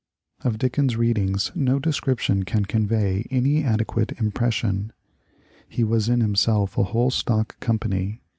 [0.43, 4.93] Of Dickens's readings no description can convey any ade quate impression.
[5.69, 8.19] He was in himself a whole stock company.